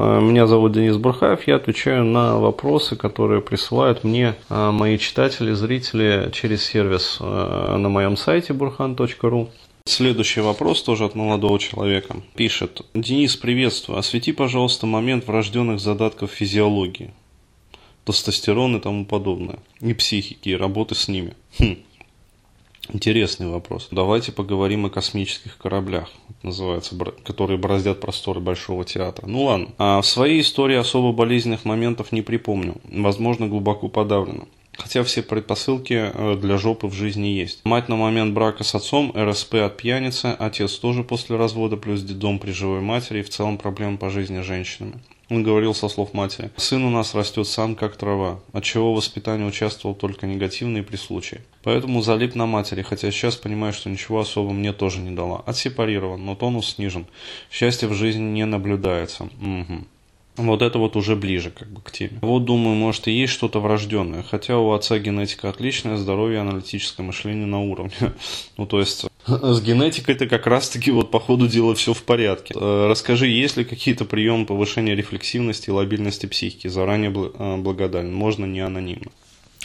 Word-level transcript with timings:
Меня 0.00 0.46
зовут 0.46 0.72
Денис 0.72 0.96
Бурхаев, 0.96 1.46
я 1.46 1.56
отвечаю 1.56 2.04
на 2.04 2.38
вопросы, 2.38 2.96
которые 2.96 3.42
присылают 3.42 4.02
мне 4.02 4.34
а, 4.48 4.72
мои 4.72 4.96
читатели, 4.96 5.52
зрители 5.52 6.30
через 6.32 6.64
сервис 6.64 7.18
а, 7.20 7.76
на 7.76 7.88
моем 7.88 8.16
сайте 8.16 8.54
burhan.ru. 8.54 9.48
Следующий 9.84 10.40
вопрос 10.40 10.82
тоже 10.82 11.04
от 11.04 11.14
молодого 11.14 11.58
человека. 11.58 12.16
Пишет. 12.34 12.82
Денис, 12.94 13.36
приветствую. 13.36 13.98
Освети, 13.98 14.32
пожалуйста, 14.32 14.86
момент 14.86 15.26
врожденных 15.26 15.80
задатков 15.80 16.30
физиологии. 16.30 17.12
Тестостерон 18.04 18.76
и 18.76 18.80
тому 18.80 19.04
подобное. 19.04 19.58
И 19.80 19.92
психики, 19.92 20.50
и 20.50 20.56
работы 20.56 20.94
с 20.94 21.08
ними. 21.08 21.34
Хм. 21.58 21.76
Интересный 22.92 23.48
вопрос. 23.48 23.88
Давайте 23.90 24.32
поговорим 24.32 24.86
о 24.86 24.90
космических 24.90 25.56
кораблях, 25.58 26.08
называется, 26.42 26.96
которые 27.24 27.58
бороздят 27.58 28.00
просторы 28.00 28.40
Большого 28.40 28.84
театра. 28.84 29.26
Ну 29.26 29.44
ладно. 29.44 29.68
А 29.78 30.00
в 30.00 30.06
своей 30.06 30.40
истории 30.40 30.76
особо 30.76 31.12
болезненных 31.12 31.64
моментов 31.64 32.10
не 32.12 32.22
припомню. 32.22 32.74
Возможно, 32.84 33.46
глубоко 33.46 33.88
подавлено. 33.88 34.46
Хотя 34.76 35.02
все 35.02 35.22
предпосылки 35.22 36.10
э, 36.12 36.36
для 36.40 36.56
жопы 36.56 36.86
в 36.86 36.94
жизни 36.94 37.28
есть. 37.28 37.60
Мать 37.64 37.88
на 37.88 37.96
момент 37.96 38.32
брака 38.32 38.64
с 38.64 38.74
отцом, 38.74 39.12
РСП 39.16 39.56
от 39.56 39.76
пьяницы, 39.76 40.34
отец 40.38 40.74
тоже 40.74 41.04
после 41.04 41.36
развода, 41.36 41.76
плюс 41.76 42.02
дом 42.02 42.38
при 42.38 42.52
живой 42.52 42.80
матери 42.80 43.20
и 43.20 43.22
в 43.22 43.30
целом 43.30 43.58
проблемы 43.58 43.98
по 43.98 44.10
жизни 44.10 44.40
с 44.40 44.44
женщинами. 44.44 45.00
Он 45.30 45.44
говорил 45.44 45.74
со 45.74 45.88
слов 45.88 46.12
матери. 46.12 46.50
«Сын 46.56 46.82
у 46.82 46.90
нас 46.90 47.14
растет 47.14 47.46
сам, 47.46 47.76
как 47.76 47.96
трава, 47.96 48.40
от 48.52 48.64
чего 48.64 48.92
воспитание 48.92 49.46
участвовал 49.46 49.94
только 49.94 50.26
негативные 50.26 50.82
при 50.82 50.96
случае. 50.96 51.42
Поэтому 51.62 52.02
залип 52.02 52.34
на 52.34 52.46
матери, 52.46 52.82
хотя 52.82 53.12
сейчас 53.12 53.36
понимаю, 53.36 53.72
что 53.72 53.88
ничего 53.88 54.18
особо 54.18 54.50
мне 54.50 54.72
тоже 54.72 54.98
не 54.98 55.12
дала. 55.12 55.44
Отсепарирован, 55.46 56.24
но 56.24 56.34
тонус 56.34 56.74
снижен. 56.74 57.06
Счастья 57.48 57.86
в 57.86 57.94
жизни 57.94 58.22
не 58.22 58.44
наблюдается. 58.44 59.24
Угу. 59.24 59.84
Вот 60.36 60.62
это 60.62 60.78
вот 60.78 60.96
уже 60.96 61.16
ближе 61.16 61.50
как 61.50 61.68
бы 61.70 61.80
к 61.80 61.90
теме. 61.90 62.18
Вот 62.22 62.44
думаю, 62.44 62.74
может 62.74 63.08
и 63.08 63.12
есть 63.12 63.32
что-то 63.32 63.60
врожденное. 63.60 64.22
Хотя 64.22 64.58
у 64.58 64.72
отца 64.72 64.98
генетика 64.98 65.50
отличная, 65.50 65.96
здоровье, 65.96 66.40
аналитическое 66.40 67.04
мышление 67.04 67.46
на 67.46 67.60
уровне. 67.60 67.92
ну 68.56 68.66
то 68.66 68.80
есть 68.80 69.06
с 69.26 69.60
генетикой-то 69.60 70.26
как 70.26 70.46
раз-таки 70.46 70.90
вот 70.90 71.10
по 71.10 71.20
ходу 71.20 71.46
дела 71.46 71.74
все 71.74 71.92
в 71.92 72.02
порядке. 72.02 72.54
Э, 72.56 72.86
расскажи, 72.88 73.26
есть 73.26 73.56
ли 73.56 73.64
какие-то 73.64 74.04
приемы 74.04 74.46
повышения 74.46 74.94
рефлексивности 74.94 75.68
и 75.68 75.72
лобильности 75.72 76.26
психики? 76.26 76.68
Заранее 76.68 77.10
э, 77.10 77.56
благодарен. 77.58 78.12
Можно 78.12 78.46
не 78.46 78.60
анонимно. 78.60 79.10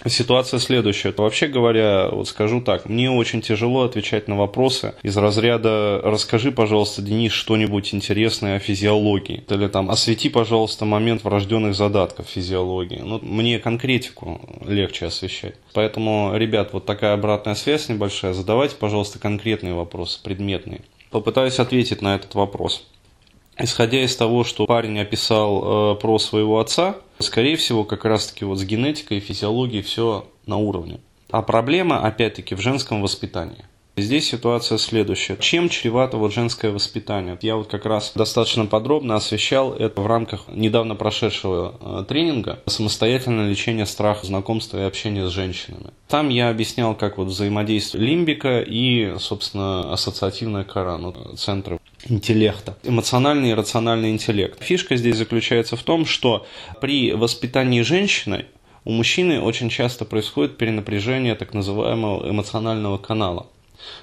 Ситуация 0.06 0.60
следующая. 0.60 1.14
Вообще 1.16 1.48
говоря, 1.48 2.10
вот 2.10 2.28
скажу 2.28 2.62
так, 2.62 2.88
мне 2.88 3.10
очень 3.10 3.42
тяжело 3.42 3.84
отвечать 3.84 4.28
на 4.28 4.36
вопросы 4.38 4.94
из 5.04 5.16
разряда 5.16 6.02
«Расскажи, 6.04 6.52
пожалуйста, 6.52 7.02
Денис, 7.02 7.32
что-нибудь 7.32 7.94
интересное 7.94 8.58
о 8.58 8.60
физиологии». 8.60 9.44
Или 9.50 9.68
там 9.68 9.90
«Освети, 9.90 10.30
пожалуйста, 10.30 10.86
момент 10.86 11.24
врожденных 11.24 11.76
задатков 11.76 12.28
физиологии». 12.28 13.02
Ну, 13.04 13.20
мне 13.22 13.58
конкретику 13.58 14.42
легче 14.66 15.06
освещать. 15.06 15.56
Поэтому, 15.74 16.34
ребят, 16.36 16.74
вот 16.74 16.86
такая 16.86 17.14
обратная 17.14 17.56
связь 17.56 17.88
небольшая. 17.88 18.34
Задавайте, 18.34 18.76
пожалуйста, 18.76 19.18
конкретные 19.18 19.74
вопросы, 19.74 20.22
предметные. 20.22 20.82
Попытаюсь 21.10 21.60
ответить 21.60 22.02
на 22.02 22.16
этот 22.16 22.36
вопрос. 22.36 22.86
Исходя 23.58 24.04
из 24.04 24.16
того, 24.16 24.44
что 24.44 24.66
парень 24.66 25.00
описал 25.00 25.94
э, 25.94 25.96
про 25.96 26.20
своего 26.20 26.60
отца, 26.60 26.98
скорее 27.20 27.56
всего, 27.56 27.86
как 27.86 28.04
раз-таки 28.04 28.44
вот 28.44 28.60
с 28.60 28.64
генетикой 28.64 29.18
и 29.18 29.22
физиологией 29.22 29.82
все 29.82 30.28
на 30.46 30.58
уровне. 30.58 31.00
А 31.32 31.42
проблема, 31.42 32.06
опять-таки, 32.06 32.54
в 32.56 32.60
женском 32.60 33.02
воспитании. 33.02 33.66
Здесь 33.98 34.28
ситуация 34.28 34.78
следующая. 34.78 35.38
Чем 35.38 35.70
чревато 35.70 36.18
вот 36.18 36.34
женское 36.34 36.70
воспитание? 36.70 37.38
Я 37.42 37.56
вот 37.56 37.68
как 37.68 37.86
раз 37.86 38.12
достаточно 38.14 38.66
подробно 38.66 39.16
освещал 39.16 39.72
это 39.74 40.02
в 40.02 40.08
рамках 40.08 40.50
недавно 40.50 40.96
прошедшего 40.96 41.76
э, 41.80 42.06
тренинга 42.06 42.60
«Самостоятельное 42.66 43.50
лечение 43.50 43.86
страха, 43.86 44.26
знакомства 44.26 44.80
и 44.80 44.82
общения 44.82 45.26
с 45.26 45.32
женщинами». 45.32 45.92
Там 46.10 46.28
я 46.28 46.50
объяснял, 46.50 46.94
как 46.94 47.18
вот 47.18 47.28
взаимодействие 47.28 48.06
лимбика 48.06 48.60
и, 48.60 49.16
собственно, 49.18 49.94
ассоциативная 49.94 50.66
кора, 50.66 50.98
ну, 50.98 51.14
центры 51.38 51.80
интеллекта. 52.10 52.78
Эмоциональный 52.84 53.52
и 53.52 53.54
рациональный 53.54 54.12
интеллект. 54.12 54.62
Фишка 54.62 54.98
здесь 54.98 55.16
заключается 55.16 55.78
в 55.78 55.84
том, 55.84 56.06
что 56.06 56.46
при 56.82 57.14
воспитании 57.14 57.82
женщины 57.82 58.46
у 58.84 58.92
мужчины 58.92 59.40
очень 59.40 59.70
часто 59.70 60.04
происходит 60.04 60.58
перенапряжение 60.58 61.36
так 61.36 61.54
называемого 61.54 62.30
эмоционального 62.30 62.98
канала. 62.98 63.48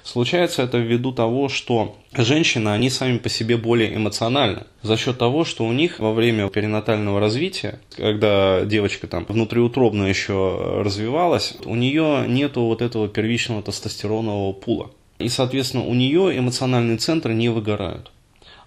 Случается 0.03 0.63
это 0.63 0.77
ввиду 0.77 1.11
того, 1.11 1.49
что 1.49 1.95
женщины, 2.15 2.69
они 2.69 2.89
сами 2.89 3.17
по 3.17 3.29
себе 3.29 3.57
более 3.57 3.95
эмоциональны. 3.95 4.63
За 4.81 4.97
счет 4.97 5.17
того, 5.17 5.45
что 5.45 5.65
у 5.65 5.71
них 5.71 5.99
во 5.99 6.13
время 6.13 6.49
перинатального 6.49 7.19
развития, 7.19 7.79
когда 7.95 8.65
девочка 8.65 9.07
там 9.07 9.25
внутриутробно 9.27 10.03
еще 10.03 10.81
развивалась, 10.83 11.55
у 11.65 11.75
нее 11.75 12.25
нету 12.27 12.61
вот 12.61 12.81
этого 12.81 13.07
первичного 13.07 13.61
тестостеронового 13.61 14.53
пула. 14.53 14.91
И, 15.19 15.29
соответственно, 15.29 15.85
у 15.85 15.93
нее 15.93 16.37
эмоциональные 16.37 16.97
центры 16.97 17.33
не 17.33 17.49
выгорают. 17.49 18.11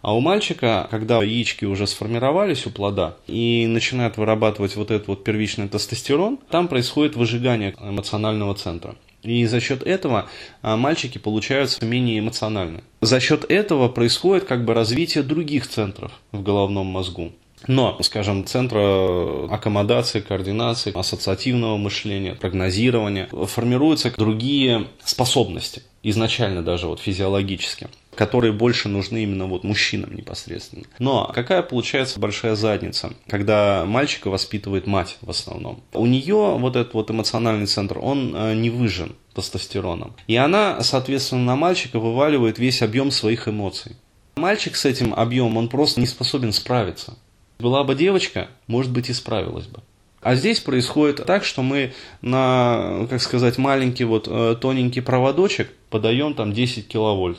А 0.07 0.15
у 0.15 0.21
мальчика, 0.21 0.87
когда 0.89 1.21
яички 1.21 1.65
уже 1.65 1.89
сформировались 1.89 2.65
у 2.65 2.71
плода 2.71 3.17
и 3.27 3.67
начинают 3.67 4.17
вырабатывать 4.17 4.77
вот 4.77 4.93
этот 4.93 5.09
вот 5.09 5.25
первичный 5.25 5.69
тестостерон, 5.69 6.39
там 6.49 6.69
происходит 6.69 7.17
выжигание 7.17 7.75
эмоционального 7.81 8.55
центра. 8.55 8.95
И 9.25 9.45
за 9.47 9.61
счет 9.61 9.83
этого 9.83 10.29
а, 10.63 10.77
мальчики 10.77 11.19
получаются 11.19 11.85
менее 11.85 12.21
эмоциональны. 12.21 12.85
За 13.01 13.19
счет 13.19 13.51
этого 13.51 13.89
происходит 13.89 14.45
как 14.45 14.65
бы 14.65 14.75
развитие 14.75 15.25
других 15.25 15.67
центров 15.67 16.13
в 16.31 16.41
головном 16.41 16.87
мозгу. 16.87 17.33
Но, 17.67 17.99
скажем, 18.03 18.47
центра 18.47 19.49
аккомодации, 19.51 20.21
координации, 20.21 20.97
ассоциативного 20.97 21.79
мышления, 21.79 22.37
прогнозирования 22.37 23.27
формируются 23.27 24.13
другие 24.17 24.87
способности, 25.05 25.83
изначально 26.05 26.63
даже 26.63 26.87
вот 26.87 27.01
физиологически 27.01 27.89
которые 28.17 28.53
больше 28.53 28.89
нужны 28.89 29.23
именно 29.23 29.47
вот 29.47 29.63
мужчинам 29.63 30.15
непосредственно. 30.15 30.85
Но 30.99 31.31
какая 31.35 31.63
получается 31.63 32.19
большая 32.19 32.57
задница, 32.57 33.13
когда 33.29 33.85
мальчика 33.87 34.29
воспитывает 34.29 34.87
мать 34.87 35.19
в 35.21 35.31
основном? 35.31 35.83
У 35.93 36.07
нее 36.07 36.57
вот 36.59 36.77
этот 36.77 36.95
вот 36.95 37.11
эмоциональный 37.11 37.67
центр, 37.67 37.99
он 38.01 38.35
э, 38.35 38.55
не 38.55 38.71
выжжен 38.71 39.15
тестостероном. 39.35 40.15
И 40.27 40.37
она, 40.37 40.83
соответственно, 40.83 41.45
на 41.45 41.57
мальчика 41.57 42.01
вываливает 42.01 42.59
весь 42.59 42.83
объем 42.83 43.11
своих 43.11 43.49
эмоций. 43.49 43.97
Мальчик 44.37 44.77
с 44.77 44.85
этим 44.85 45.15
объемом, 45.15 45.59
он 45.59 45.69
просто 45.69 46.01
не 46.01 46.07
способен 46.07 46.53
справиться. 46.53 47.17
Была 47.59 47.85
бы 47.85 47.95
девочка, 47.95 48.49
может 48.67 48.93
быть, 48.93 49.09
и 49.09 49.13
справилась 49.13 49.67
бы. 49.67 49.83
А 50.21 50.35
здесь 50.35 50.61
происходит 50.61 51.25
так, 51.25 51.45
что 51.45 51.63
мы 51.63 51.93
на, 52.21 53.07
как 53.09 53.23
сказать, 53.23 53.59
маленький 53.59 54.05
вот 54.05 54.27
э, 54.29 54.57
тоненький 54.61 55.01
проводочек 55.01 55.71
подаем 55.89 56.35
там 56.35 56.53
10 56.53 56.89
киловольт. 56.89 57.39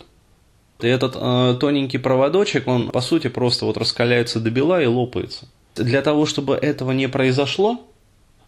И 0.80 0.88
этот 0.88 1.16
э, 1.16 1.58
тоненький 1.60 1.98
проводочек, 1.98 2.68
он 2.68 2.90
по 2.90 3.02
сути 3.02 3.28
просто 3.30 3.66
вот 3.66 3.78
раскаляется 3.78 4.40
до 4.40 4.52
бела 4.52 4.82
и 4.82 4.86
лопается. 4.86 5.48
Для 5.76 6.02
того, 6.02 6.26
чтобы 6.26 6.56
этого 6.56 6.92
не 6.92 7.08
произошло, 7.08 7.82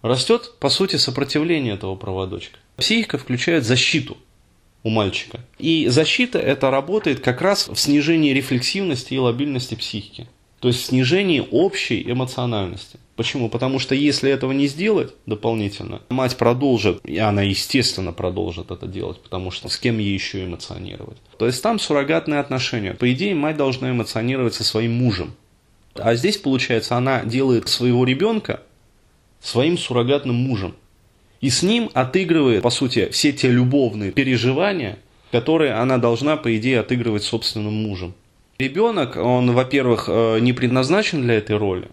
растет 0.02 0.54
по 0.60 0.70
сути 0.70 0.98
сопротивление 0.98 1.74
этого 1.74 1.96
проводочка. 1.96 2.60
Психика 2.78 3.18
включает 3.18 3.66
защиту 3.66 4.18
у 4.84 4.90
мальчика. 4.90 5.40
И 5.58 5.88
защита 5.88 6.40
это 6.40 6.72
работает 6.72 7.20
как 7.20 7.42
раз 7.42 7.68
в 7.68 7.78
снижении 7.78 8.34
рефлексивности 8.34 9.14
и 9.14 9.18
лобильности 9.18 9.76
психики. 9.76 10.28
То 10.60 10.68
есть 10.70 10.86
снижение 10.86 11.44
общей 11.44 12.04
эмоциональности. 12.10 13.00
Почему? 13.20 13.50
Потому 13.50 13.80
что 13.80 13.96
если 13.96 14.32
этого 14.32 14.54
не 14.54 14.68
сделать 14.68 15.14
дополнительно, 15.26 16.02
мать 16.08 16.38
продолжит, 16.38 17.02
и 17.04 17.18
она, 17.18 17.42
естественно, 17.42 18.14
продолжит 18.14 18.72
это 18.72 18.88
делать, 18.88 19.20
потому 19.20 19.52
что 19.52 19.68
с 19.68 19.78
кем 19.78 19.98
ей 19.98 20.14
еще 20.14 20.46
эмоционировать. 20.46 21.18
То 21.38 21.46
есть 21.46 21.62
там 21.62 21.80
суррогатные 21.80 22.40
отношения. 22.40 22.94
По 22.94 23.12
идее, 23.12 23.36
мать 23.36 23.58
должна 23.58 23.92
эмоционировать 23.92 24.54
со 24.54 24.64
своим 24.64 24.94
мужем. 24.94 25.34
А 25.96 26.16
здесь, 26.16 26.38
получается, 26.38 26.96
она 26.96 27.26
делает 27.26 27.68
своего 27.68 28.06
ребенка 28.06 28.62
своим 29.42 29.78
суррогатным 29.78 30.36
мужем. 30.36 30.74
И 31.42 31.50
с 31.50 31.62
ним 31.62 31.90
отыгрывает, 31.94 32.64
по 32.64 32.70
сути, 32.70 33.10
все 33.10 33.34
те 33.34 33.52
любовные 33.52 34.14
переживания, 34.14 34.98
которые 35.34 35.74
она 35.74 35.98
должна, 35.98 36.38
по 36.38 36.56
идее, 36.56 36.80
отыгрывать 36.80 37.24
собственным 37.24 37.74
мужем. 37.74 38.14
Ребенок, 38.60 39.18
он, 39.18 39.52
во-первых, 39.52 40.06
э, 40.08 40.40
не 40.40 40.54
предназначен 40.54 41.22
для 41.22 41.34
этой 41.34 41.58
роли, 41.58 41.90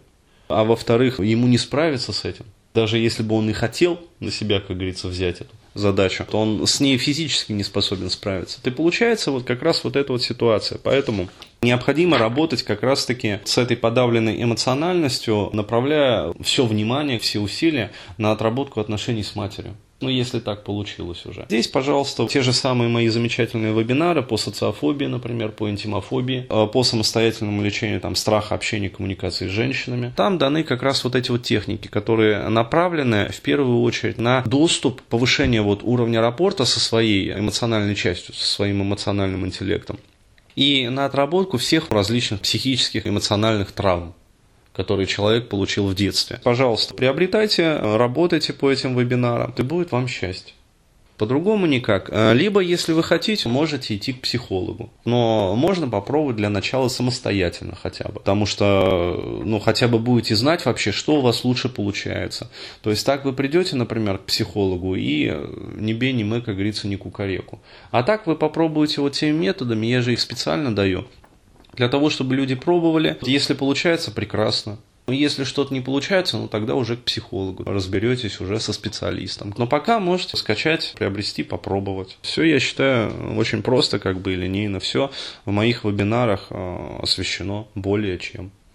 а 0.48 0.64
во-вторых, 0.64 1.20
ему 1.20 1.46
не 1.46 1.58
справиться 1.58 2.12
с 2.12 2.24
этим. 2.24 2.44
Даже 2.74 2.98
если 2.98 3.22
бы 3.22 3.34
он 3.36 3.48
и 3.48 3.54
хотел 3.54 3.98
на 4.20 4.30
себя, 4.30 4.60
как 4.60 4.76
говорится, 4.76 5.08
взять 5.08 5.40
эту 5.40 5.54
задачу, 5.72 6.26
то 6.30 6.38
он 6.38 6.66
с 6.66 6.78
ней 6.80 6.98
физически 6.98 7.52
не 7.52 7.64
способен 7.64 8.10
справиться. 8.10 8.58
И 8.64 8.70
получается 8.70 9.30
вот 9.30 9.44
как 9.44 9.62
раз 9.62 9.82
вот 9.82 9.96
эта 9.96 10.12
вот 10.12 10.22
ситуация. 10.22 10.78
Поэтому 10.82 11.28
необходимо 11.62 12.18
работать 12.18 12.62
как 12.62 12.82
раз-таки 12.82 13.40
с 13.44 13.56
этой 13.56 13.76
подавленной 13.78 14.42
эмоциональностью, 14.42 15.50
направляя 15.54 16.34
все 16.42 16.66
внимание, 16.66 17.18
все 17.18 17.40
усилия 17.40 17.92
на 18.18 18.32
отработку 18.32 18.80
отношений 18.80 19.22
с 19.22 19.34
матерью. 19.34 19.74
Ну, 20.00 20.08
если 20.10 20.40
так 20.40 20.62
получилось 20.62 21.24
уже. 21.24 21.46
Здесь, 21.48 21.68
пожалуйста, 21.68 22.26
те 22.26 22.42
же 22.42 22.52
самые 22.52 22.88
мои 22.88 23.08
замечательные 23.08 23.72
вебинары 23.72 24.22
по 24.22 24.36
социофобии, 24.36 25.06
например, 25.06 25.52
по 25.52 25.70
интимофобии, 25.70 26.46
э, 26.48 26.66
по 26.66 26.82
самостоятельному 26.82 27.62
лечению 27.62 28.00
там, 28.00 28.14
страха 28.14 28.54
общения, 28.54 28.90
коммуникации 28.90 29.48
с 29.48 29.50
женщинами. 29.50 30.12
Там 30.14 30.36
даны 30.36 30.64
как 30.64 30.82
раз 30.82 31.02
вот 31.04 31.14
эти 31.14 31.30
вот 31.30 31.42
техники, 31.42 31.88
которые 31.88 32.48
направлены 32.48 33.28
в 33.28 33.40
первую 33.40 33.80
очередь 33.80 34.18
на 34.18 34.42
доступ, 34.42 35.00
повышение 35.02 35.62
вот 35.62 35.80
уровня 35.82 36.20
рапорта 36.20 36.66
со 36.66 36.78
своей 36.78 37.32
эмоциональной 37.32 37.94
частью, 37.94 38.34
со 38.34 38.44
своим 38.44 38.82
эмоциональным 38.82 39.46
интеллектом 39.46 39.98
и 40.56 40.88
на 40.88 41.04
отработку 41.04 41.58
всех 41.58 41.90
различных 41.90 42.40
психических, 42.40 43.06
эмоциональных 43.06 43.72
травм 43.72 44.14
который 44.76 45.06
человек 45.06 45.48
получил 45.48 45.86
в 45.86 45.94
детстве. 45.94 46.38
Пожалуйста, 46.44 46.92
приобретайте, 46.92 47.76
работайте 47.76 48.52
по 48.52 48.70
этим 48.70 48.94
вебинарам, 48.96 49.54
и 49.56 49.62
будет 49.62 49.90
вам 49.90 50.06
счастье. 50.06 50.52
По-другому 51.16 51.64
никак. 51.64 52.10
Э, 52.12 52.34
либо, 52.34 52.60
если 52.60 52.92
вы 52.92 53.02
хотите, 53.02 53.48
можете 53.48 53.96
идти 53.96 54.12
к 54.12 54.20
психологу. 54.20 54.90
Но 55.06 55.56
можно 55.56 55.88
попробовать 55.88 56.36
для 56.36 56.50
начала 56.50 56.88
самостоятельно 56.88 57.74
хотя 57.74 58.04
бы. 58.08 58.20
Потому 58.20 58.44
что, 58.44 59.42
ну, 59.46 59.58
хотя 59.60 59.88
бы 59.88 59.98
будете 59.98 60.36
знать 60.36 60.66
вообще, 60.66 60.92
что 60.92 61.16
у 61.16 61.20
вас 61.22 61.42
лучше 61.44 61.70
получается. 61.70 62.50
То 62.82 62.90
есть, 62.90 63.06
так 63.06 63.24
вы 63.24 63.32
придете, 63.32 63.76
например, 63.76 64.18
к 64.18 64.26
психологу 64.26 64.94
и 64.94 65.34
не 65.74 65.94
бей, 65.94 66.12
не 66.12 66.24
мы, 66.24 66.42
как 66.42 66.56
говорится, 66.56 66.86
не 66.86 66.96
кукареку. 66.96 67.60
А 67.92 68.02
так 68.02 68.26
вы 68.26 68.36
попробуете 68.36 69.00
вот 69.00 69.14
теми 69.14 69.38
методами, 69.38 69.86
я 69.86 70.02
же 70.02 70.12
их 70.12 70.20
специально 70.20 70.74
даю 70.74 71.06
для 71.76 71.88
того, 71.88 72.10
чтобы 72.10 72.34
люди 72.34 72.54
пробовали. 72.54 73.16
Если 73.22 73.54
получается, 73.54 74.10
прекрасно. 74.10 74.78
Но 75.06 75.12
если 75.12 75.44
что-то 75.44 75.72
не 75.72 75.80
получается, 75.80 76.36
ну 76.36 76.48
тогда 76.48 76.74
уже 76.74 76.96
к 76.96 77.04
психологу 77.04 77.62
разберетесь 77.64 78.40
уже 78.40 78.58
со 78.58 78.72
специалистом. 78.72 79.54
Но 79.56 79.68
пока 79.68 80.00
можете 80.00 80.36
скачать, 80.36 80.94
приобрести, 80.98 81.44
попробовать. 81.44 82.18
Все, 82.22 82.42
я 82.42 82.58
считаю, 82.58 83.38
очень 83.38 83.62
просто, 83.62 84.00
как 84.00 84.20
бы 84.20 84.34
линейно. 84.34 84.80
Все 84.80 85.12
в 85.44 85.52
моих 85.52 85.84
вебинарах 85.84 86.48
э, 86.50 86.98
освещено 87.02 87.68
более 87.76 88.18
чем. 88.18 88.50